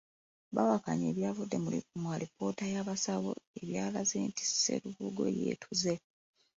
Bawakanya 0.55 1.05
ebyavudde 1.11 1.57
mu 2.01 2.07
alipoota 2.15 2.65
y’abasawo 2.73 3.31
ebyalaze 3.61 4.17
nti 4.29 4.43
Sserubogo 4.45 5.23
yeetuze. 5.37 5.93